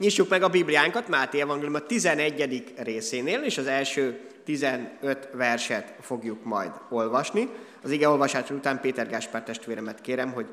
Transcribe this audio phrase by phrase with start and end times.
[0.00, 2.72] Nyissuk meg a Bibliánkat Máté Evangélium a 11.
[2.76, 7.48] részénél, és az első 15 verset fogjuk majd olvasni.
[7.82, 10.46] Az ige olvasás után Péter Gáspár testvéremet kérem, hogy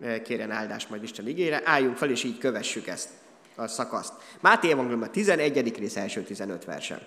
[0.00, 1.62] eh, kérjen áldást majd Isten igére.
[1.64, 3.08] Álljunk fel, és így kövessük ezt
[3.56, 4.12] a szakaszt.
[4.40, 5.78] Máté Evangélium a 11.
[5.78, 7.00] rész első 15 versen.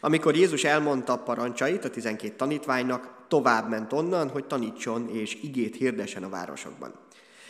[0.00, 6.22] Amikor Jézus elmondta parancsait a 12 tanítványnak, tovább ment onnan, hogy tanítson és igét hirdesen
[6.22, 6.94] a városokban.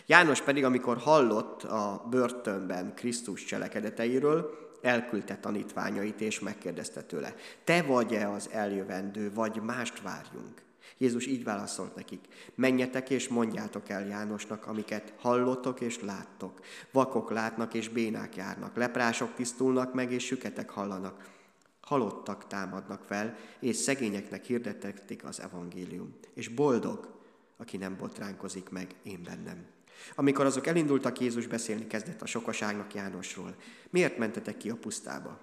[0.07, 4.51] János pedig, amikor hallott a börtönben Krisztus cselekedeteiről,
[4.83, 10.63] elküldte tanítványait és megkérdezte tőle, te vagy-e az eljövendő, vagy mást várjunk?
[10.99, 12.25] Jézus így válaszolt nekik,
[12.55, 16.61] menjetek és mondjátok el Jánosnak, amiket hallottok és láttok.
[16.93, 21.41] Vakok látnak és bénák járnak, leprások tisztulnak meg és süketek hallanak
[21.83, 26.15] halottak támadnak fel, és szegényeknek hirdetették az evangélium.
[26.35, 27.21] És boldog,
[27.57, 29.67] aki nem botránkozik meg én bennem.
[30.15, 33.57] Amikor azok elindultak, Jézus beszélni kezdett a sokaságnak Jánosról.
[33.91, 35.39] Miért mentetek ki a pusztába?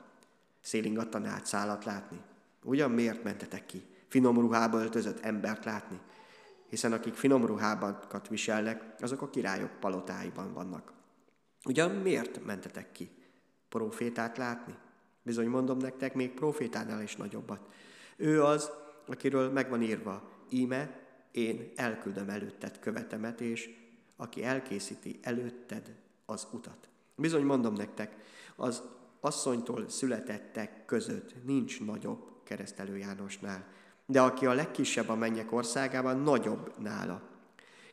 [0.62, 2.22] Szélingattan át szállat látni?
[2.64, 3.84] Ugyan miért mentetek ki?
[4.08, 6.00] Finom ruhába öltözött embert látni?
[6.70, 10.94] Hiszen akik finom ruhábakat viselnek, azok a királyok palotáiban vannak.
[11.66, 13.10] Ugyan miért mentetek ki?
[13.70, 14.76] Profétát látni?
[15.24, 17.68] Bizony mondom nektek, még profétánál is nagyobbat.
[18.16, 18.72] Ő az,
[19.06, 21.00] akiről megvan írva, íme,
[21.32, 23.70] én elküldöm előtted követemet, és
[24.16, 25.96] aki elkészíti előtted
[26.26, 26.90] az utat.
[27.16, 28.16] Bizony mondom nektek,
[28.56, 28.82] az
[29.20, 33.68] asszonytól születettek között nincs nagyobb keresztelő Jánosnál,
[34.06, 37.22] de aki a legkisebb a mennyek országában, nagyobb nála.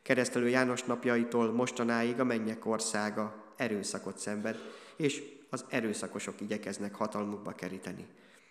[0.03, 4.57] Keresztelő János napjaitól mostanáig a mennyek országa erőszakot szenved,
[4.95, 8.07] és az erőszakosok igyekeznek hatalmukba keríteni.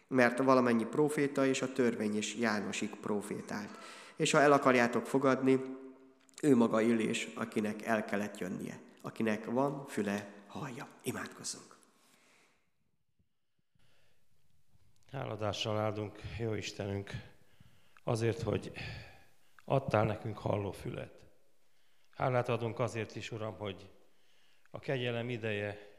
[0.09, 3.79] Mert valamennyi proféta és a törvény is Jánosig profétált.
[4.17, 5.61] És ha el akarjátok fogadni,
[6.43, 8.81] ő maga Illés, akinek el kellett jönnie.
[9.03, 10.89] Akinek van füle, hallja.
[11.03, 11.77] Imádkozzunk.
[15.13, 17.11] Háladással áldunk, jó Istenünk,
[18.05, 18.73] azért, hogy
[19.65, 21.21] adtál nekünk halló fület.
[22.17, 23.91] Hálát adunk azért is, Uram, hogy
[24.71, 25.96] a kegyelem ideje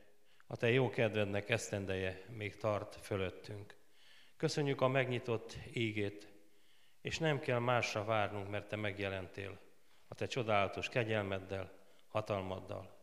[0.47, 3.75] a Te jó kedvednek esztendeje még tart fölöttünk.
[4.37, 6.27] Köszönjük a megnyitott ígét,
[7.01, 9.59] és nem kell másra várnunk, mert Te megjelentél
[10.07, 11.71] a Te csodálatos kegyelmeddel,
[12.07, 12.97] hatalmaddal.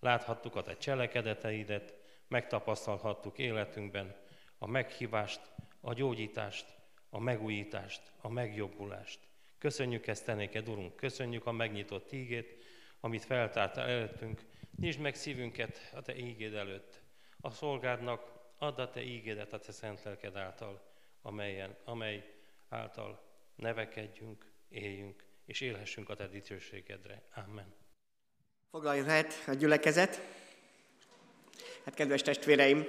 [0.00, 1.94] Láthattuk a Te cselekedeteidet,
[2.28, 4.16] megtapasztalhattuk életünkben
[4.58, 5.40] a meghívást,
[5.80, 6.66] a gyógyítást,
[7.10, 9.20] a megújítást, a megjobbulást.
[9.58, 12.59] Köszönjük ezt te néked, Urunk, köszönjük a megnyitott ígét,
[13.00, 14.40] amit feltártál előttünk,
[14.80, 17.00] Nyisd meg szívünket a Te ígéd előtt.
[17.40, 20.82] A szolgádnak add a Te ígédet a Te szent lelked által,
[21.22, 22.34] amelyen, amely
[22.68, 23.22] által
[23.56, 27.22] nevekedjünk, éljünk, és élhessünk a Te dicsőségedre.
[27.34, 27.74] Amen.
[28.70, 30.20] Foglaljon hát a gyülekezet.
[31.84, 32.86] Hát kedves testvéreim,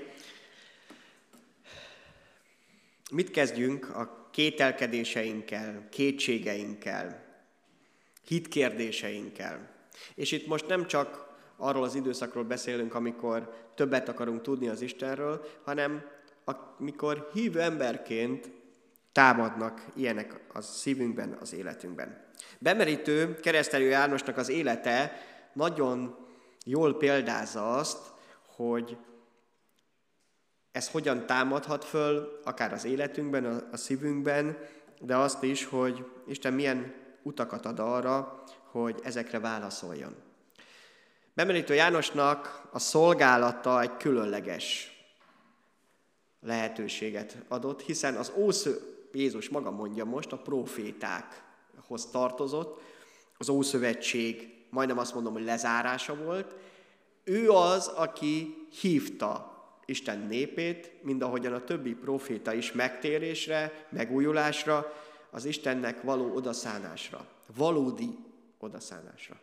[3.11, 7.25] mit kezdjünk a kételkedéseinkkel, kétségeinkkel,
[8.27, 9.80] hitkérdéseinkkel?
[10.15, 15.45] És itt most nem csak arról az időszakról beszélünk, amikor többet akarunk tudni az Istenről,
[15.63, 16.03] hanem
[16.79, 18.51] amikor hívő emberként
[19.11, 22.25] támadnak ilyenek a szívünkben, az életünkben.
[22.59, 25.11] Bemerítő keresztelő Jánosnak az élete
[25.53, 26.17] nagyon
[26.65, 27.99] jól példázza azt,
[28.55, 28.97] hogy
[30.71, 34.57] ez hogyan támadhat föl, akár az életünkben, a szívünkben,
[34.99, 40.15] de azt is, hogy Isten milyen utakat ad arra, hogy ezekre válaszoljon.
[41.33, 44.91] Bemerítő Jánosnak a szolgálata egy különleges
[46.39, 48.71] lehetőséget adott, hiszen az Ószö,
[49.11, 52.81] Jézus maga mondja most, a profétákhoz tartozott,
[53.37, 56.55] az Ószövetség, majdnem azt mondom, hogy lezárása volt.
[57.23, 59.51] Ő az, aki hívta
[59.85, 64.93] Isten népét, mind ahogyan a többi proféta is megtérésre, megújulásra,
[65.29, 68.30] az Istennek való odaszánásra, valódi
[68.63, 69.39] odaszánásra.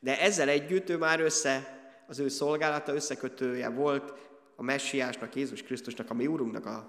[0.00, 4.12] De ezzel együtt ő már össze, az ő szolgálata összekötője volt
[4.56, 6.86] a messiásnak, Jézus Krisztusnak, a mi úrunknak a,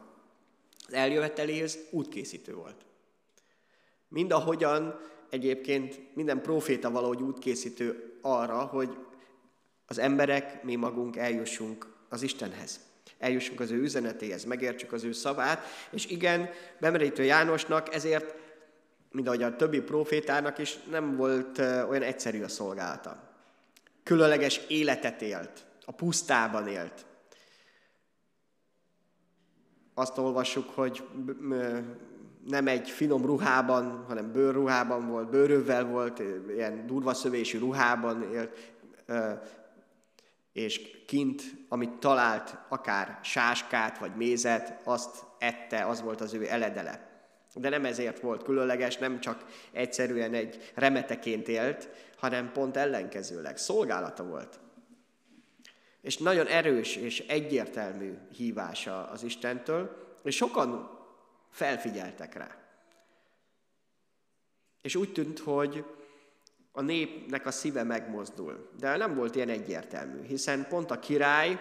[0.87, 2.85] az eljöveteléhez útkészítő volt.
[4.07, 4.99] Mind ahogyan
[5.29, 8.97] egyébként minden proféta valahogy útkészítő arra, hogy
[9.85, 12.79] az emberek, mi magunk eljussunk az Istenhez.
[13.17, 16.49] Eljussunk az ő üzenetéhez, megértsük az ő szavát, és igen,
[16.79, 18.35] bemerítő Jánosnak ezért
[19.13, 23.31] mint ahogy a többi profétának is nem volt olyan egyszerű a szolgálata.
[24.03, 27.05] Különleges életet élt, a pusztában élt.
[29.93, 31.07] Azt olvassuk, hogy
[32.47, 38.73] nem egy finom ruhában, hanem bőrruhában volt, bőrővel volt, ilyen durva szövésű ruhában élt,
[40.53, 47.12] és kint, amit talált, akár sáskát vagy mézet, azt ette, az volt az ő eledele.
[47.55, 53.57] De nem ezért volt különleges, nem csak egyszerűen egy remeteként élt, hanem pont ellenkezőleg.
[53.57, 54.59] Szolgálata volt.
[56.01, 60.99] És nagyon erős és egyértelmű hívása az Istentől, és sokan
[61.49, 62.57] felfigyeltek rá.
[64.81, 65.85] És úgy tűnt, hogy
[66.71, 68.69] a népnek a szíve megmozdul.
[68.79, 71.59] De nem volt ilyen egyértelmű, hiszen pont a király,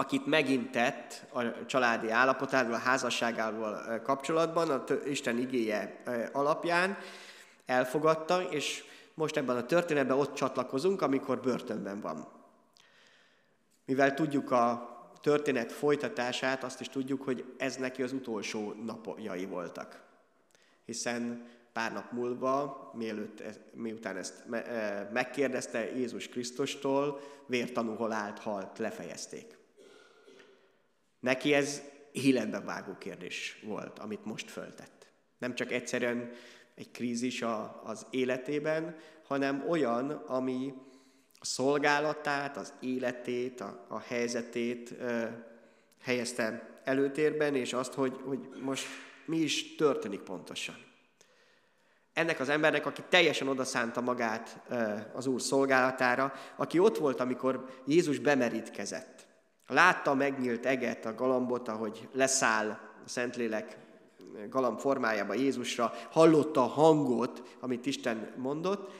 [0.00, 6.02] akit megintett a családi állapotával, a házasságával kapcsolatban, a Isten igéje
[6.32, 6.98] alapján
[7.66, 8.84] elfogadta, és
[9.14, 12.28] most ebben a történetben ott csatlakozunk, amikor börtönben van.
[13.84, 20.02] Mivel tudjuk a történet folytatását, azt is tudjuk, hogy ez neki az utolsó napjai voltak.
[20.84, 23.42] Hiszen pár nap múlva, mielőtt,
[23.72, 24.44] miután ezt
[25.12, 29.57] megkérdezte Jézus Krisztustól, vértanúhol állt, halt, lefejezték.
[31.20, 31.82] Neki ez
[32.12, 35.06] életbe vágó kérdés volt, amit most föltett.
[35.38, 36.30] Nem csak egyszerűen
[36.74, 37.44] egy krízis
[37.84, 40.74] az életében, hanem olyan, ami
[41.40, 45.46] a szolgálatát, az életét, a, helyzetét e,
[46.00, 48.86] helyezte előtérben, és azt, hogy, hogy most
[49.26, 50.86] mi is történik pontosan.
[52.12, 54.60] Ennek az embernek, aki teljesen odaszánta magát
[55.12, 59.17] az Úr szolgálatára, aki ott volt, amikor Jézus bemerítkezett.
[59.68, 63.76] Látta megnyílt eget, a galambot, ahogy leszáll a Szentlélek
[64.48, 68.92] galamb formájába Jézusra, hallotta a hangot, amit Isten mondott,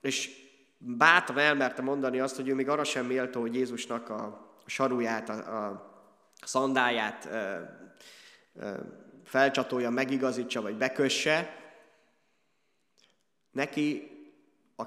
[0.00, 0.46] és
[0.78, 5.66] bátran elmerte mondani azt, hogy ő még arra sem méltó, hogy Jézusnak a saruját, a,
[5.66, 5.86] a
[6.44, 7.60] szandáját ö,
[8.54, 8.76] ö,
[9.24, 11.56] felcsatolja, megigazítsa, vagy bekösse.
[13.50, 14.10] Neki
[14.76, 14.84] a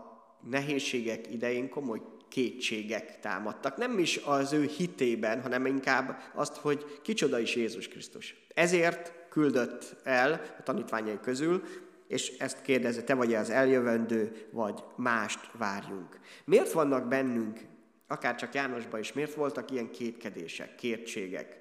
[0.50, 2.02] nehézségek idején komoly
[2.32, 3.78] kétségek támadtak.
[3.78, 8.36] Nem is az ő hitében, hanem inkább azt, hogy kicsoda is Jézus Krisztus.
[8.54, 11.64] Ezért küldött el a tanítványai közül,
[12.08, 16.20] és ezt kérdezi, te vagy-e az eljövendő, vagy mást várjunk.
[16.46, 17.60] Miért vannak bennünk,
[18.08, 21.60] akár csak Jánosban is, miért voltak ilyen kétkedések, kétségek?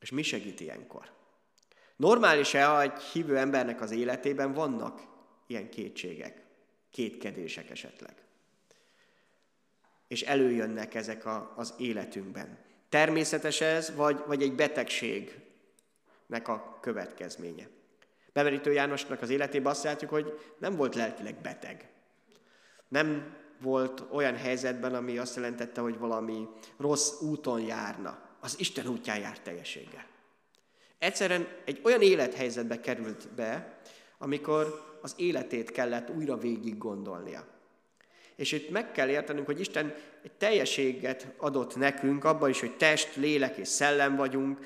[0.00, 1.10] És mi segít ilyenkor?
[1.96, 5.00] Normális-e, egy hívő embernek az életében vannak
[5.46, 6.42] ilyen kétségek,
[6.90, 8.25] kétkedések esetleg?
[10.08, 12.58] És előjönnek ezek a, az életünkben.
[12.88, 17.68] Természetes ez, vagy, vagy egy betegségnek a következménye?
[18.32, 21.88] Bemerítő Jánosnak az életében azt látjuk, hogy nem volt lelkileg beteg.
[22.88, 28.18] Nem volt olyan helyzetben, ami azt jelentette, hogy valami rossz úton járna.
[28.40, 30.06] Az Isten útján járt teljességgel.
[30.98, 33.78] Egyszerűen egy olyan élethelyzetbe került be,
[34.18, 37.46] amikor az életét kellett újra végig gondolnia.
[38.36, 43.16] És itt meg kell értenünk, hogy Isten egy teljességet adott nekünk, abban is, hogy test,
[43.16, 44.58] lélek és szellem vagyunk,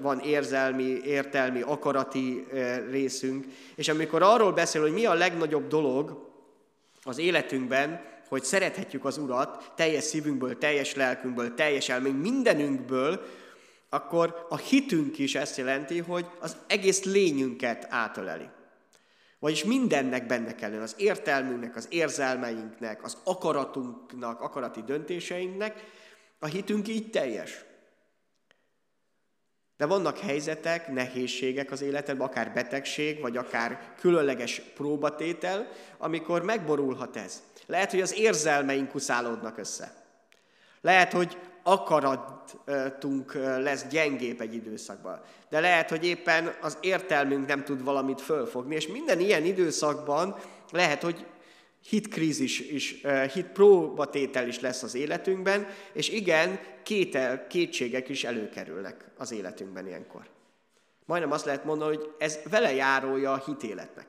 [0.00, 2.46] van érzelmi, értelmi, akarati
[2.90, 6.30] részünk, és amikor arról beszél, hogy mi a legnagyobb dolog
[7.02, 13.22] az életünkben, hogy szerethetjük az Urat teljes szívünkből, teljes lelkünkből, teljes elmény, mindenünkből,
[13.88, 18.48] akkor a hitünk is ezt jelenti, hogy az egész lényünket átöleli.
[19.38, 25.84] Vagyis mindennek benne kell az értelmünknek, az érzelmeinknek, az akaratunknak, akarati döntéseinknek,
[26.38, 27.64] a hitünk így teljes.
[29.76, 35.68] De vannak helyzetek, nehézségek az életedben, akár betegség, vagy akár különleges próbatétel,
[35.98, 37.42] amikor megborulhat ez.
[37.66, 40.06] Lehet, hogy az érzelmeink kuszálódnak össze.
[40.80, 45.20] Lehet, hogy akaratunk lesz gyengébb egy időszakban.
[45.48, 50.36] De lehet, hogy éppen az értelmünk nem tud valamit fölfogni, és minden ilyen időszakban
[50.70, 51.26] lehet, hogy
[51.88, 53.00] hitkrízis is,
[53.32, 60.22] hit próbatétel is lesz az életünkben, és igen, kétel, kétségek is előkerülnek az életünkben ilyenkor.
[61.04, 64.06] Majdnem azt lehet mondani, hogy ez vele járója a hitéletnek.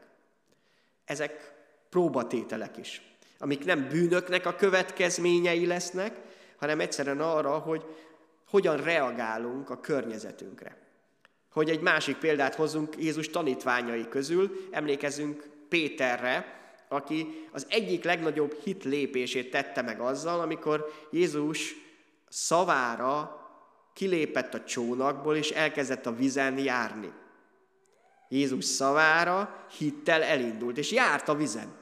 [1.05, 1.53] Ezek
[1.89, 3.01] próbatételek is,
[3.39, 6.27] amik nem bűnöknek a következményei lesznek,
[6.59, 7.85] hanem egyszerűen arra, hogy
[8.49, 10.77] hogyan reagálunk a környezetünkre.
[11.51, 18.83] Hogy egy másik példát hozzunk Jézus tanítványai közül, emlékezünk Péterre, aki az egyik legnagyobb hit
[18.83, 21.75] lépését tette meg azzal, amikor Jézus
[22.29, 23.37] szavára
[23.93, 27.11] kilépett a csónakból, és elkezdett a vizen járni.
[28.29, 31.77] Jézus szavára hittel elindult, és járt a vizen.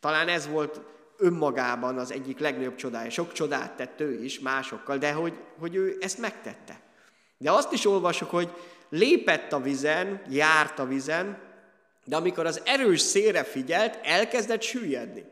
[0.00, 0.80] Talán ez volt
[1.18, 3.10] önmagában az egyik legnagyobb csodája.
[3.10, 6.80] Sok csodát tett ő is másokkal, de hogy, hogy ő ezt megtette.
[7.38, 8.48] De azt is olvasok, hogy
[8.88, 11.38] lépett a vizen, járt a vizen,
[12.04, 15.24] de amikor az erős szélre figyelt, elkezdett süllyedni.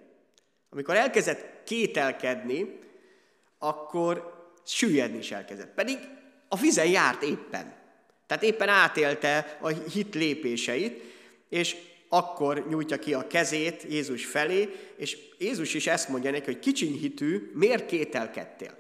[0.71, 2.79] Amikor elkezdett kételkedni,
[3.59, 4.35] akkor
[4.67, 5.75] süllyedni is elkezdett.
[5.75, 5.99] Pedig
[6.49, 7.75] a vizen járt éppen.
[8.27, 11.03] Tehát éppen átélte a hit lépéseit,
[11.49, 11.77] és
[12.17, 16.99] akkor nyújtja ki a kezét Jézus felé, és Jézus is ezt mondja neki, hogy kicsiny
[16.99, 18.79] hitű, miért kételkedtél?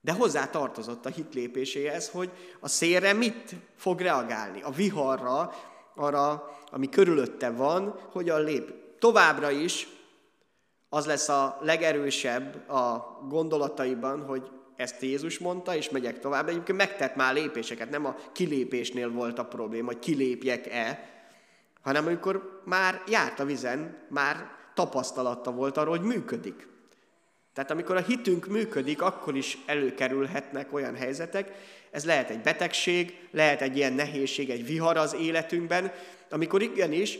[0.00, 5.54] De hozzá tartozott a hitlépéséhez, hogy a szélre mit fog reagálni, a viharra,
[5.94, 8.72] arra, ami körülötte van, hogyan lép.
[8.98, 9.88] Továbbra is
[10.88, 16.48] az lesz a legerősebb a gondolataiban, hogy ezt Jézus mondta, és megyek tovább.
[16.48, 21.15] Egyébként megtett már lépéseket, nem a kilépésnél volt a probléma, hogy kilépjek-e,
[21.86, 26.68] hanem amikor már járt a vizen, már tapasztalata volt arról, hogy működik.
[27.52, 31.52] Tehát amikor a hitünk működik, akkor is előkerülhetnek olyan helyzetek,
[31.90, 35.92] ez lehet egy betegség, lehet egy ilyen nehézség, egy vihar az életünkben,
[36.30, 37.18] amikor igenis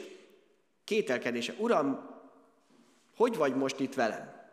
[0.84, 1.54] kételkedése.
[1.58, 2.10] Uram,
[3.16, 4.50] hogy vagy most itt velem?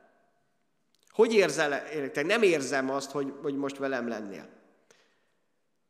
[1.09, 1.83] Hogy érzel,
[2.23, 4.47] nem érzem azt, hogy, hogy most velem lennél.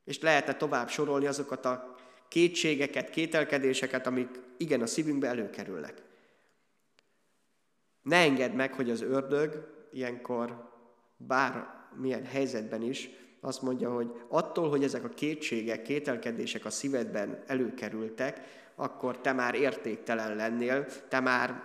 [0.04, 1.93] És lehetne tovább sorolni azokat a
[2.34, 6.02] kétségeket, kételkedéseket, amik igen a szívünkbe előkerülnek.
[8.02, 10.72] Ne engedd meg, hogy az ördög ilyenkor
[11.18, 13.10] bár milyen helyzetben is
[13.42, 18.42] azt mondja, hogy attól, hogy ezek a kétségek, kételkedések a szívedben előkerültek,
[18.76, 21.64] akkor te már értéktelen lennél, te már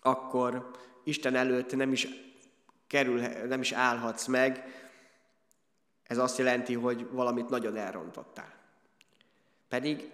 [0.00, 0.70] akkor
[1.04, 2.08] Isten előtt nem is,
[2.86, 4.64] kerül, nem is állhatsz meg.
[6.02, 8.61] Ez azt jelenti, hogy valamit nagyon elrontottál.
[9.72, 10.10] Pedig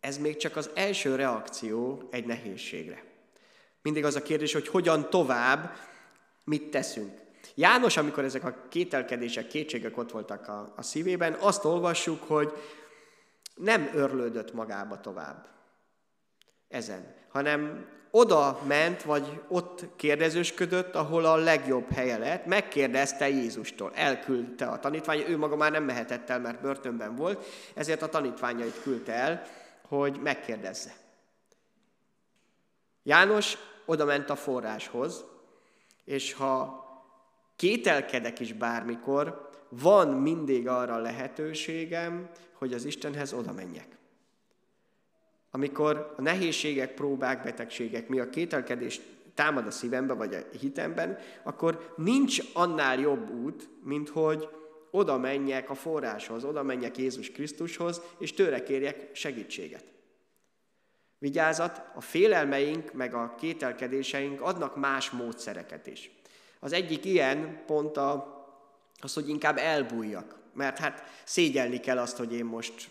[0.00, 3.04] ez még csak az első reakció egy nehézségre.
[3.80, 5.76] Mindig az a kérdés, hogy hogyan tovább,
[6.44, 7.20] mit teszünk.
[7.54, 12.52] János, amikor ezek a kételkedések, kétségek ott voltak a, a szívében, azt olvassuk, hogy
[13.54, 15.48] nem örlődött magába tovább
[16.68, 24.66] ezen, hanem oda ment, vagy ott kérdezősködött, ahol a legjobb helye lett, megkérdezte Jézustól, elküldte
[24.66, 29.12] a tanítvány, ő maga már nem mehetett el, mert börtönben volt, ezért a tanítványait küldte
[29.12, 29.42] el,
[29.88, 30.92] hogy megkérdezze.
[33.02, 35.24] János oda ment a forráshoz,
[36.04, 36.84] és ha
[37.56, 44.01] kételkedek is bármikor, van mindig arra lehetőségem, hogy az Istenhez oda menjek.
[45.54, 49.00] Amikor a nehézségek, próbák, betegségek mi a kételkedés
[49.34, 54.48] támad a szívembe, vagy a hitemben, akkor nincs annál jobb út, mint hogy
[54.90, 59.84] oda menjek a forráshoz, oda menjek Jézus Krisztushoz, és tőle kérjek segítséget.
[61.18, 66.10] Vigyázat, a félelmeink meg a kételkedéseink adnak más módszereket is.
[66.60, 68.40] Az egyik ilyen pont a,
[69.00, 72.88] az, hogy inkább elbújjak, mert hát szégyelni kell azt, hogy én most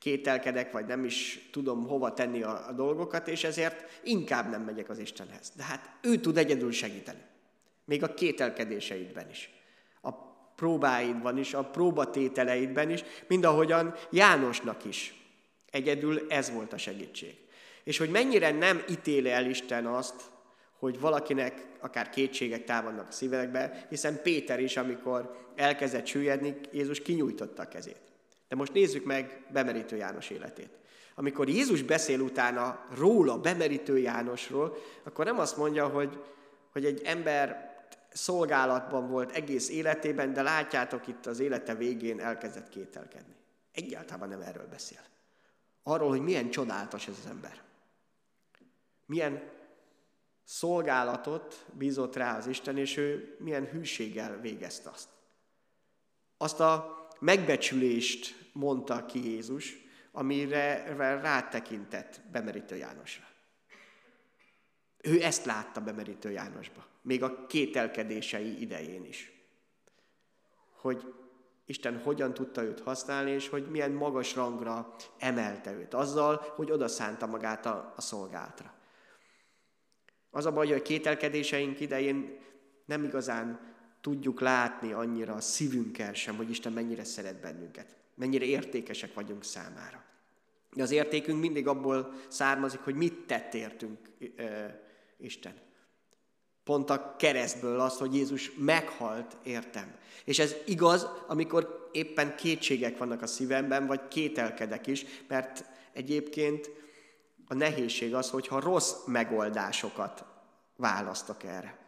[0.00, 4.88] kételkedek, vagy nem is tudom hova tenni a, a dolgokat, és ezért inkább nem megyek
[4.88, 5.52] az Istenhez.
[5.56, 7.22] De hát ő tud egyedül segíteni.
[7.84, 9.50] Még a kételkedéseidben is.
[10.00, 10.10] A
[10.56, 15.14] próbáidban is, a próbatételeidben is, mind ahogyan Jánosnak is.
[15.70, 17.34] Egyedül ez volt a segítség.
[17.84, 20.22] És hogy mennyire nem ítéli el Isten azt,
[20.78, 27.62] hogy valakinek akár kétségek támadnak a szívekbe, hiszen Péter is, amikor elkezdett süllyedni, Jézus kinyújtotta
[27.62, 28.09] a kezét.
[28.50, 30.78] De most nézzük meg Bemerítő János életét.
[31.14, 36.22] Amikor Jézus beszél utána róla, Bemerítő Jánosról, akkor nem azt mondja, hogy,
[36.72, 37.74] hogy egy ember
[38.12, 43.34] szolgálatban volt egész életében, de látjátok itt az élete végén elkezdett kételkedni.
[43.72, 45.00] Egyáltalán nem erről beszél.
[45.82, 47.62] Arról, hogy milyen csodálatos ez az ember.
[49.06, 49.50] Milyen
[50.44, 55.08] szolgálatot bízott rá az Isten, és ő milyen hűséggel végezte azt.
[56.36, 59.76] Azt a megbecsülést mondta ki Jézus,
[60.12, 63.24] amire rátekintett Bemerítő Jánosra.
[65.02, 69.32] Ő ezt látta Bemerítő Jánosba, még a kételkedései idején is.
[70.72, 71.14] Hogy
[71.64, 77.26] Isten hogyan tudta őt használni, és hogy milyen magas rangra emelte őt, azzal, hogy odaszánta
[77.26, 78.74] magát a, a szolgáltra.
[80.30, 82.38] Az a baj, hogy a kételkedéseink idején
[82.84, 89.14] nem igazán tudjuk látni annyira a szívünkkel sem, hogy Isten mennyire szeret bennünket, mennyire értékesek
[89.14, 90.04] vagyunk számára.
[90.74, 93.98] De az értékünk mindig abból származik, hogy mit tett értünk
[94.36, 94.80] e,
[95.18, 95.54] Isten.
[96.64, 99.94] Pont a keresztből az, hogy Jézus meghalt értem.
[100.24, 106.70] És ez igaz, amikor éppen kétségek vannak a szívemben, vagy kételkedek is, mert egyébként
[107.46, 110.24] a nehézség az, hogyha rossz megoldásokat
[110.76, 111.78] választok erre.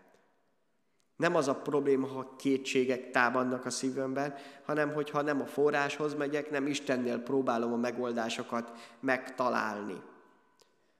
[1.22, 6.50] Nem az a probléma, ha kétségek támadnak a szívemben, hanem hogyha nem a forráshoz megyek,
[6.50, 10.02] nem Istennél próbálom a megoldásokat megtalálni.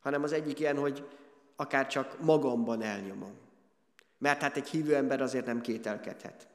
[0.00, 1.06] Hanem az egyik ilyen, hogy
[1.56, 3.34] akár csak magamban elnyomom.
[4.18, 6.48] Mert hát egy hívő ember azért nem kételkedhet.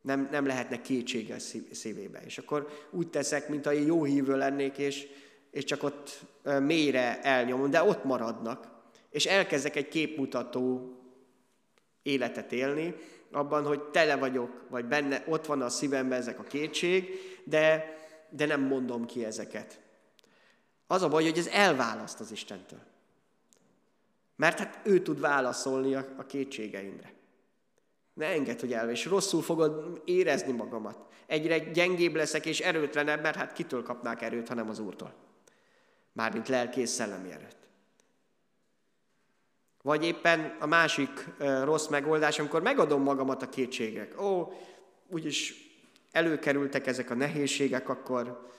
[0.00, 1.38] Nem, nem lehetne kétsége
[1.72, 2.20] szívébe.
[2.24, 5.06] És akkor úgy teszek, mint én jó hívő lennék, és,
[5.50, 6.24] és csak ott
[6.60, 8.68] mélyre elnyomom, de ott maradnak.
[9.10, 10.96] És elkezdek egy képmutató
[12.02, 12.94] életet élni,
[13.32, 17.10] abban, hogy tele vagyok, vagy benne, ott van a szívemben ezek a kétség,
[17.44, 17.96] de,
[18.30, 19.80] de nem mondom ki ezeket.
[20.86, 22.80] Az a baj, hogy ez elválaszt az Istentől.
[24.36, 27.12] Mert hát ő tud válaszolni a, a kétségeimre.
[28.14, 31.06] Ne engedd, hogy el, és rosszul fogod érezni magamat.
[31.26, 35.14] Egyre gyengébb leszek és erőtlenebb, mert hát kitől kapnák erőt, hanem az Úrtól.
[36.12, 37.61] Mármint lelki és szellemi erőt.
[39.82, 44.20] Vagy éppen a másik rossz megoldás, amikor megadom magamat a kétségek.
[44.20, 44.52] Ó,
[45.08, 45.54] úgyis
[46.12, 48.50] előkerültek ezek a nehézségek, akkor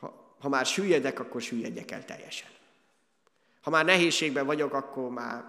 [0.00, 2.48] ha, ha már süllyedek, akkor süllyedjek el teljesen.
[3.60, 5.44] Ha már nehézségben vagyok, akkor már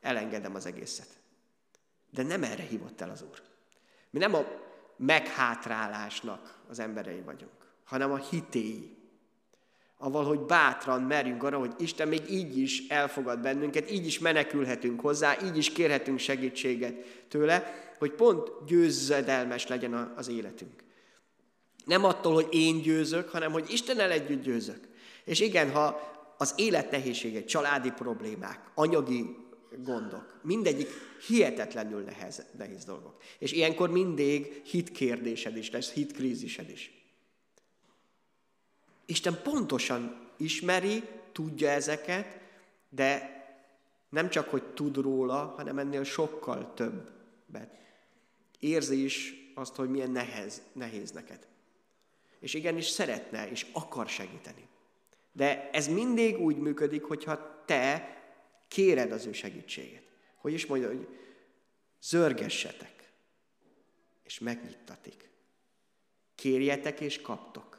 [0.00, 1.08] elengedem az egészet.
[2.10, 3.42] De nem erre hívott el az Úr.
[4.10, 4.44] Mi nem a
[4.96, 8.96] meghátrálásnak az emberei vagyunk, hanem a hitéi
[9.98, 15.00] aval, hogy bátran merjünk arra, hogy Isten még így is elfogad bennünket, így is menekülhetünk
[15.00, 20.84] hozzá, így is kérhetünk segítséget tőle, hogy pont győzedelmes legyen az életünk.
[21.84, 24.80] Nem attól, hogy én győzök, hanem hogy Istennel együtt győzök.
[25.24, 29.36] És igen, ha az élet nehézségek, családi problémák, anyagi
[29.84, 30.88] gondok, mindegyik
[31.26, 33.16] hihetetlenül nehez, nehéz dolgok.
[33.38, 37.05] És ilyenkor mindig hitkérdésed is lesz, hitkrízised is.
[39.06, 42.38] Isten pontosan ismeri, tudja ezeket,
[42.88, 43.34] de
[44.08, 47.70] nem csak, hogy tud róla, hanem ennél sokkal többet.
[48.58, 51.46] Érzi is azt, hogy milyen nehez, nehéz neked.
[52.38, 54.68] És igenis szeretne és akar segíteni.
[55.32, 58.16] De ez mindig úgy működik, hogyha te
[58.68, 60.08] kéred az ő segítségét.
[60.36, 61.08] Hogy is mondja, hogy
[62.02, 63.12] zörgessetek,
[64.24, 65.30] és megnyittatik.
[66.34, 67.75] Kérjetek és kaptok.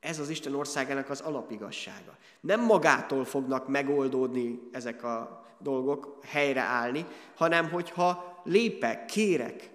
[0.00, 2.16] Ez az Isten országának az alapigassága.
[2.40, 9.70] Nem magától fognak megoldódni ezek a dolgok, helyreállni, hanem hogyha lépek, kérek,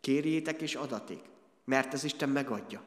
[0.00, 1.20] kérjétek és adatik,
[1.64, 2.82] mert az Isten megadja.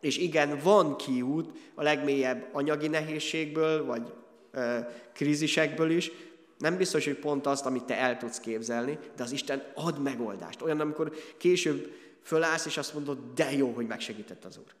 [0.00, 4.12] És igen, van kiút a legmélyebb anyagi nehézségből, vagy
[4.50, 4.78] ö,
[5.12, 6.10] krízisekből is,
[6.58, 10.62] nem biztos, hogy pont azt, amit te el tudsz képzelni, de az Isten ad megoldást.
[10.62, 14.74] Olyan, amikor később fölállsz, és azt mondod, de jó, hogy megsegített az Úr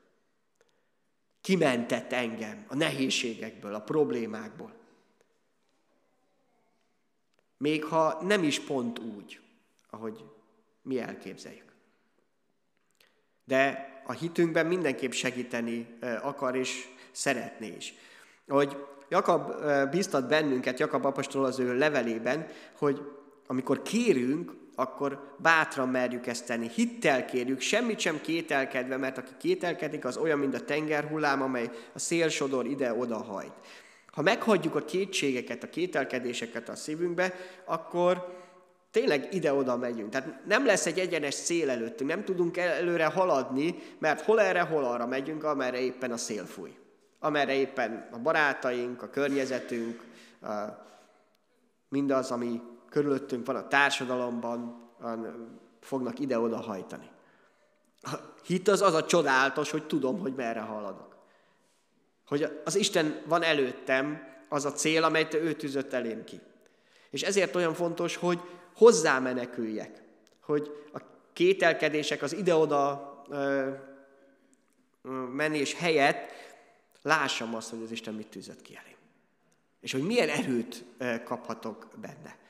[1.44, 4.74] kimentett engem a nehézségekből, a problémákból.
[7.56, 9.40] Még ha nem is pont úgy,
[9.90, 10.24] ahogy
[10.82, 11.72] mi elképzeljük.
[13.44, 17.94] De a hitünkben mindenképp segíteni akar és szeretné is.
[18.48, 18.76] Hogy
[19.08, 19.52] Jakab
[19.90, 23.00] biztat bennünket, Jakab apostol az ő levelében, hogy
[23.46, 26.68] amikor kérünk, akkor bátran merjük ezt tenni.
[26.68, 31.98] Hittel kérjük, semmit sem kételkedve, mert aki kételkedik, az olyan, mint a tengerhullám, amely a
[31.98, 33.52] szélsodor ide-oda hajt.
[34.06, 37.34] Ha meghagyjuk a kétségeket, a kételkedéseket a szívünkbe,
[37.64, 38.42] akkor
[38.90, 40.10] tényleg ide-oda megyünk.
[40.10, 44.84] Tehát nem lesz egy egyenes szél előttünk, nem tudunk előre haladni, mert hol erre, hol
[44.84, 46.74] arra megyünk, amerre éppen a szél fúj.
[47.18, 50.02] Amerre éppen a barátaink, a környezetünk,
[51.88, 52.60] mindaz, ami
[52.94, 54.82] körülöttünk van a társadalomban,
[55.80, 57.10] fognak ide-oda hajtani.
[58.02, 58.10] A
[58.44, 61.16] hit az az a csodálatos, hogy tudom, hogy merre haladok.
[62.26, 66.40] Hogy az Isten van előttem, az a cél, amelyet ő tűzött elém ki.
[67.10, 68.40] És ezért olyan fontos, hogy
[68.74, 70.02] hozzá meneküljek.
[70.40, 71.00] Hogy a
[71.32, 73.12] kételkedések, az ide-oda
[75.32, 76.30] menés helyett
[77.02, 78.96] lássam azt, hogy az Isten mit tűzött ki elém.
[79.80, 80.84] És hogy milyen erőt
[81.24, 82.42] kaphatok benne.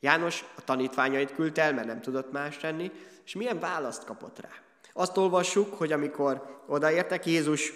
[0.00, 2.90] János a tanítványait küldte el, mert nem tudott más tenni,
[3.24, 4.48] és milyen választ kapott rá.
[4.92, 7.72] Azt olvassuk, hogy amikor odaértek, Jézus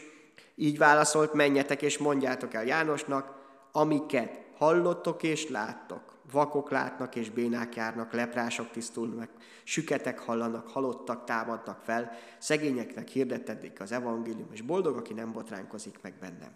[0.55, 3.39] így válaszolt, menjetek és mondjátok el Jánosnak,
[3.73, 6.19] amiket hallottok és láttok.
[6.33, 9.31] Vakok látnak és bénák járnak, leprások tisztulnak,
[9.65, 16.15] süketek hallanak, halottak támadnak fel, szegényeknek hirdetedik az evangélium, és boldog, aki nem botránkozik meg
[16.21, 16.53] bennem.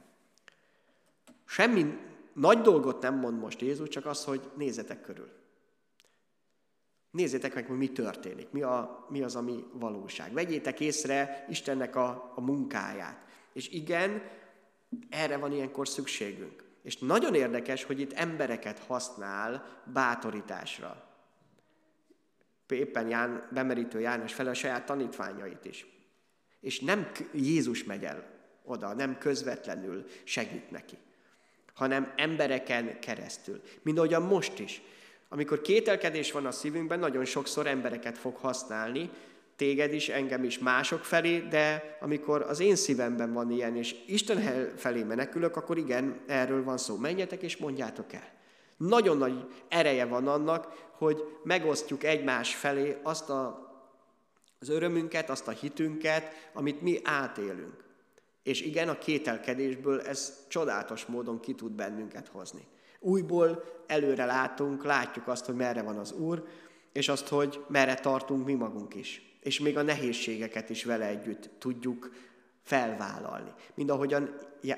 [1.44, 1.98] Semmi
[2.32, 5.43] nagy dolgot nem mond most Jézus, csak az, hogy nézzetek körül.
[7.14, 10.32] Nézzétek meg, hogy mi történik, mi, a, mi az, ami valóság.
[10.32, 13.24] Vegyétek észre Istennek a, a munkáját.
[13.52, 14.22] És igen,
[15.10, 16.64] erre van ilyenkor szükségünk.
[16.82, 21.08] És nagyon érdekes, hogy itt embereket használ bátorításra.
[22.68, 25.86] éppen Ján, bemerítő János fel a saját tanítványait is.
[26.60, 28.26] És nem Jézus megy el
[28.64, 30.96] oda, nem közvetlenül segít neki,
[31.74, 33.62] hanem embereken keresztül.
[33.82, 34.82] Mind ahogyan most is.
[35.34, 39.10] Amikor kételkedés van a szívünkben, nagyon sokszor embereket fog használni,
[39.56, 44.72] téged is, engem is mások felé, de amikor az én szívemben van ilyen, és Isten
[44.76, 46.96] felé menekülök, akkor igen, erről van szó.
[46.96, 48.32] Menjetek és mondjátok el.
[48.76, 53.72] Nagyon nagy ereje van annak, hogy megosztjuk egymás felé azt a,
[54.58, 57.84] az örömünket, azt a hitünket, amit mi átélünk.
[58.42, 62.66] És igen, a kételkedésből ez csodálatos módon ki tud bennünket hozni.
[63.04, 66.46] Újból előre látunk, látjuk azt, hogy merre van az Úr,
[66.92, 69.38] és azt, hogy merre tartunk mi magunk is.
[69.40, 72.12] És még a nehézségeket is vele együtt tudjuk
[72.62, 73.52] felvállalni.
[73.74, 74.36] Mind ahogyan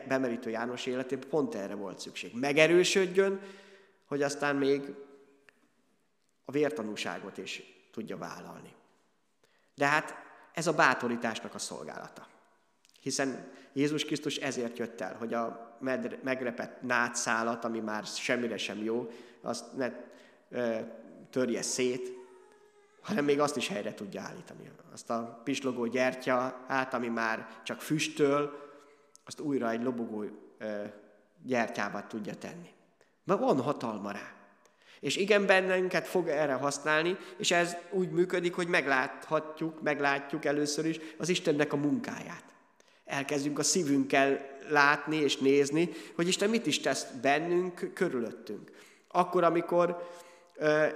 [0.09, 2.35] bemerítő János életében pont erre volt szükség.
[2.35, 3.41] Megerősödjön,
[4.07, 4.95] hogy aztán még
[6.45, 7.63] a vértanúságot is
[7.93, 8.75] tudja vállalni.
[9.75, 10.15] De hát
[10.53, 12.27] ez a bátorításnak a szolgálata.
[13.07, 15.77] Hiszen Jézus Krisztus ezért jött el, hogy a
[16.23, 19.93] megrepett nátszálat, ami már semmire sem jó, azt ne
[21.31, 22.13] törje szét,
[23.01, 24.71] hanem még azt is helyre tudja állítani.
[24.93, 28.71] Azt a pislogó gyertya át, ami már csak füstöl,
[29.25, 30.25] azt újra egy lobogó
[31.43, 32.71] gyertyába tudja tenni.
[33.25, 34.33] Mert van hatalma rá.
[35.01, 40.99] És igen, bennünket fog erre használni, és ez úgy működik, hogy megláthatjuk, meglátjuk először is
[41.19, 42.55] az Istennek a munkáját.
[43.07, 48.71] Elkezdjünk a szívünkkel látni és nézni, hogy Isten mit is tesz bennünk, körülöttünk.
[49.09, 50.09] Akkor, amikor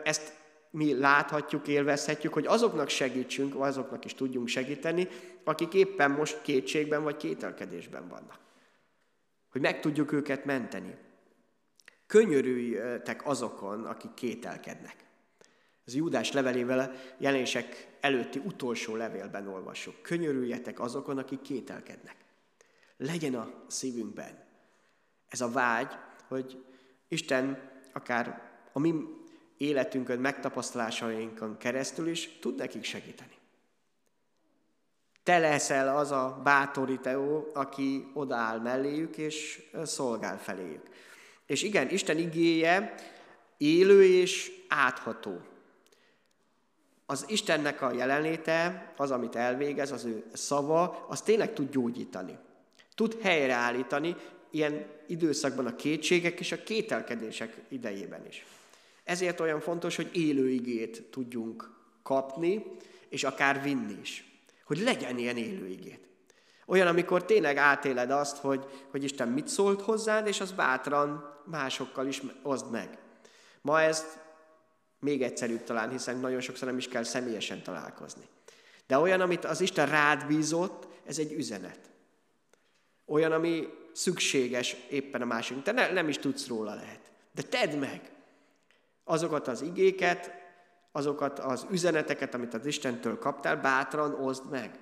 [0.04, 0.32] ezt
[0.70, 5.08] mi láthatjuk, élvezhetjük, hogy azoknak segítsünk, vagy azoknak is tudjunk segíteni,
[5.44, 8.38] akik éppen most kétségben vagy kételkedésben vannak.
[9.50, 10.94] Hogy meg tudjuk őket menteni.
[12.06, 14.96] Könyörüljetek azokon, akik kételkednek.
[15.90, 20.02] Ez Júdás levelével jelenések előtti utolsó levélben olvasjuk.
[20.02, 22.16] Könyörüljetek azokon, akik kételkednek.
[22.96, 24.44] Legyen a szívünkben
[25.28, 25.92] ez a vágy,
[26.28, 26.64] hogy
[27.08, 28.94] Isten akár a mi
[29.56, 33.36] életünkön, megtapasztalásainkon keresztül is tud nekik segíteni.
[35.22, 40.88] Te leszel az a bátorító, aki odaáll melléjük és szolgál feléjük.
[41.46, 42.94] És igen, Isten igéje
[43.56, 45.49] élő és átható.
[47.10, 52.38] Az Istennek a jelenléte, az, amit elvégez, az ő szava, az tényleg tud gyógyítani.
[52.94, 54.16] Tud helyreállítani
[54.50, 58.46] ilyen időszakban a kétségek és a kételkedések idejében is.
[59.04, 61.70] Ezért olyan fontos, hogy élő igét tudjunk
[62.02, 62.64] kapni,
[63.08, 64.42] és akár vinni is.
[64.64, 66.08] Hogy legyen ilyen élő igét.
[66.66, 72.06] Olyan, amikor tényleg átéled azt, hogy, hogy Isten mit szólt hozzád, és az bátran másokkal
[72.06, 72.98] is oszd meg.
[73.62, 74.18] Ma ezt
[75.00, 78.28] még egyszerűbb talán, hiszen nagyon sokszor nem is kell személyesen találkozni.
[78.86, 81.90] De olyan, amit az Isten rád bízott, ez egy üzenet.
[83.06, 85.62] Olyan, ami szükséges éppen a másik.
[85.62, 87.12] Te ne, nem is tudsz róla lehet.
[87.34, 88.12] De tedd meg
[89.04, 90.32] azokat az igéket,
[90.92, 94.78] azokat az üzeneteket, amit az Istentől kaptál, bátran oszd meg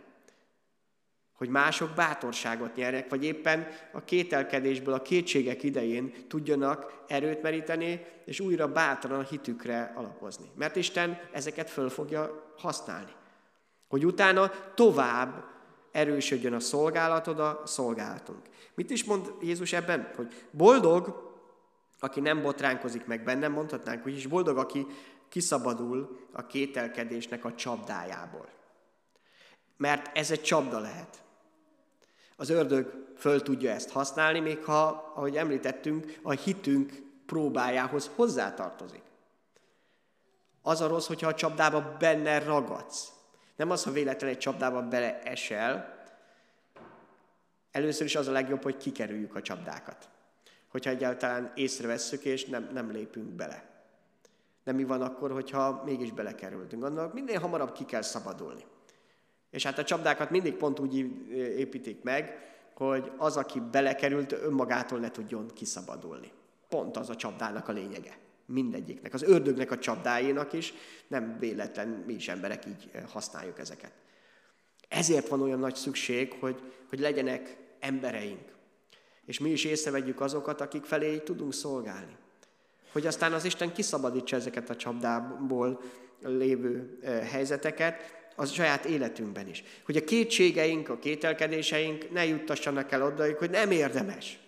[1.38, 8.40] hogy mások bátorságot nyernek, vagy éppen a kételkedésből, a kétségek idején tudjanak erőt meríteni, és
[8.40, 10.50] újra bátran a hitükre alapozni.
[10.54, 13.12] Mert Isten ezeket föl fogja használni.
[13.88, 15.44] Hogy utána tovább
[15.92, 18.42] erősödjön a szolgálatod, a szolgálatunk.
[18.74, 20.10] Mit is mond Jézus ebben?
[20.16, 21.32] Hogy boldog,
[21.98, 24.86] aki nem botránkozik meg bennem, mondhatnánk, hogy is boldog, aki
[25.28, 28.48] kiszabadul a kételkedésnek a csapdájából.
[29.76, 31.26] Mert ez egy csapda lehet.
[32.40, 39.02] Az ördög föl tudja ezt használni, még ha, ahogy említettünk, a hitünk próbájához hozzátartozik.
[40.62, 43.12] Az a rossz, hogyha a csapdába benne ragadsz.
[43.56, 46.06] Nem az, ha véletlenül egy csapdába beleesel.
[47.70, 50.08] Először is az a legjobb, hogy kikerüljük a csapdákat.
[50.68, 53.64] Hogyha egyáltalán észrevesszük, és nem, nem lépünk bele.
[54.64, 56.84] De mi van akkor, hogyha mégis belekerültünk?
[56.84, 58.64] Annak minél hamarabb ki kell szabadulni.
[59.50, 60.96] És hát a csapdákat mindig pont úgy
[61.36, 66.32] építik meg, hogy az, aki belekerült, önmagától ne tudjon kiszabadulni.
[66.68, 68.18] Pont az a csapdának a lényege.
[68.46, 69.14] Mindegyiknek.
[69.14, 70.74] Az ördögnek a csapdáinak is,
[71.08, 73.92] nem véletlen, mi is emberek így használjuk ezeket.
[74.88, 78.56] Ezért van olyan nagy szükség, hogy, hogy legyenek embereink.
[79.26, 82.16] És mi is észrevegyük azokat, akik felé így tudunk szolgálni.
[82.92, 85.80] Hogy aztán az Isten kiszabadítsa ezeket a csapdából
[86.22, 86.98] lévő
[87.30, 89.64] helyzeteket, az saját életünkben is.
[89.84, 94.38] Hogy a kétségeink, a kételkedéseink ne juttassanak el odaig, hogy nem érdemes.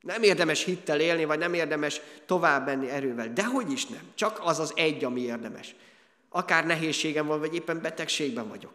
[0.00, 3.32] Nem érdemes hittel élni, vagy nem érdemes tovább menni erővel.
[3.32, 4.02] De hogy is nem.
[4.14, 5.74] Csak az az egy, ami érdemes.
[6.28, 8.72] Akár nehézségem van, vagy éppen betegségben vagyok.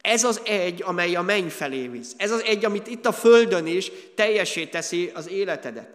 [0.00, 2.14] Ez az egy, amely a menny felé visz.
[2.16, 5.90] Ez az egy, amit itt a földön is teljesé teszi az életedet.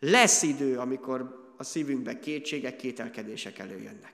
[0.00, 4.12] Lesz idő, amikor a szívünkbe kétségek, kételkedések előjönnek.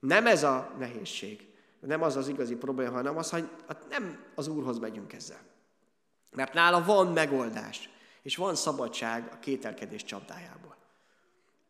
[0.00, 1.48] Nem ez a nehézség,
[1.80, 3.48] nem az az igazi probléma, hanem az, hogy
[3.88, 5.40] nem az Úrhoz megyünk ezzel.
[6.30, 7.90] Mert nála van megoldás,
[8.22, 10.76] és van szabadság a kételkedés csapdájából.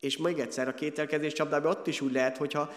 [0.01, 2.73] És még egyszer, a kételkedés csapdájából ott is úgy lehet, hogyha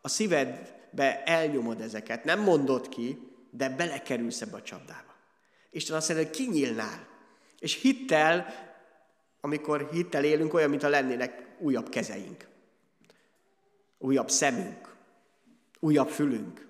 [0.00, 5.14] a szívedbe elnyomod ezeket, nem mondod ki, de belekerülsz ebbe a csapdába.
[5.70, 7.06] Isten azt mondja, hogy kinyílnál.
[7.58, 8.46] És hittel,
[9.40, 12.48] amikor hittel élünk, olyan, mintha lennének újabb kezeink,
[13.98, 14.91] újabb szemünk,
[15.84, 16.66] újabb fülünk.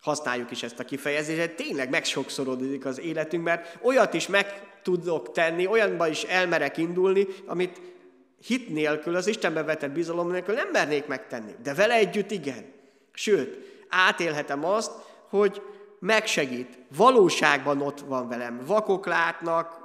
[0.00, 5.66] Használjuk is ezt a kifejezést, tényleg megsokszorodik az életünk, mert olyat is meg tudok tenni,
[5.66, 7.80] olyanba is elmerek indulni, amit
[8.46, 11.54] hit nélkül, az Istenbe vetett bizalom nélkül nem mernék megtenni.
[11.62, 12.72] De vele együtt igen.
[13.12, 14.92] Sőt, átélhetem azt,
[15.28, 15.62] hogy
[15.98, 16.78] megsegít.
[16.96, 18.60] Valóságban ott van velem.
[18.66, 19.80] Vakok látnak,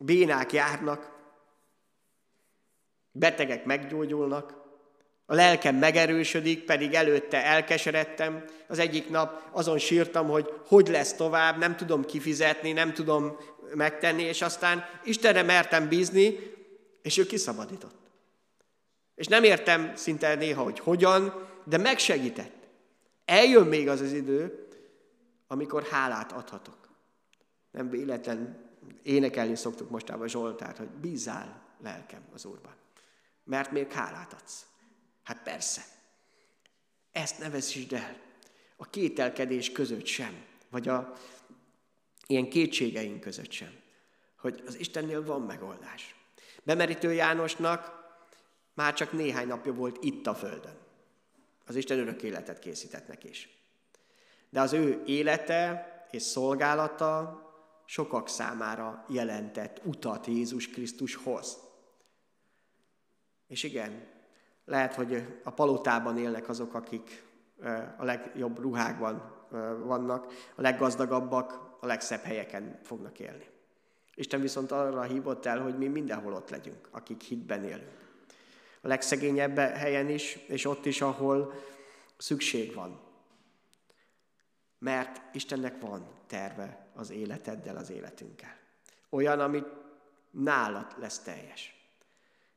[0.00, 1.12] bénák járnak,
[3.12, 4.65] betegek meggyógyulnak,
[5.26, 8.44] a lelkem megerősödik, pedig előtte elkeseredtem.
[8.66, 13.36] Az egyik nap azon sírtam, hogy hogy lesz tovább, nem tudom kifizetni, nem tudom
[13.74, 16.38] megtenni, és aztán Istenre mertem bízni,
[17.02, 18.06] és ő kiszabadított.
[19.14, 22.54] És nem értem szinte néha, hogy hogyan, de megsegített.
[23.24, 24.68] Eljön még az az idő,
[25.46, 26.88] amikor hálát adhatok.
[27.70, 28.64] Nem véletlen
[29.02, 32.74] énekelni szoktuk mostában Zsoltát, hogy bízál lelkem az Úrban.
[33.44, 34.66] Mert még hálát adsz.
[35.26, 35.82] Hát persze.
[37.12, 38.16] Ezt ne veszítsd el.
[38.76, 41.12] A kételkedés között sem, vagy a
[42.26, 43.80] ilyen kétségeink között sem.
[44.38, 46.14] Hogy az Istennél van megoldás.
[46.62, 47.92] Bemerítő Jánosnak
[48.74, 50.78] már csak néhány napja volt itt a Földön.
[51.66, 53.48] Az Isten örök életet készített neki is.
[54.50, 57.44] De az ő élete és szolgálata
[57.84, 61.58] sokak számára jelentett utat Jézus Krisztushoz.
[63.46, 64.15] És igen,
[64.66, 67.24] lehet, hogy a palotában élnek azok, akik
[67.96, 69.34] a legjobb ruhákban
[69.84, 73.46] vannak, a leggazdagabbak, a legszebb helyeken fognak élni.
[74.14, 78.04] Isten viszont arra hívott el, hogy mi mindenhol ott legyünk, akik hitben élünk.
[78.80, 81.52] A legszegényebb helyen is, és ott is, ahol
[82.16, 83.00] szükség van.
[84.78, 88.56] Mert Istennek van terve az életeddel, az életünkkel.
[89.10, 89.62] Olyan, ami
[90.30, 91.90] nálad lesz teljes.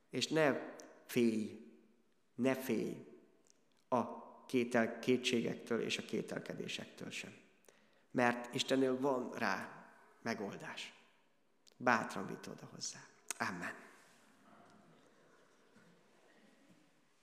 [0.09, 0.59] És ne
[1.05, 1.68] félj,
[2.39, 3.05] ne félj
[3.89, 4.03] a
[4.45, 7.33] kétel, kétségektől és a kételkedésektől sem.
[8.11, 9.85] Mert Istennél van rá
[10.21, 10.93] megoldás.
[11.77, 12.99] Bátran vitt oda hozzá.
[13.37, 13.88] Amen.